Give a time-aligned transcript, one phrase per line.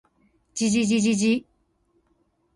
[0.55, 1.45] じじじじじ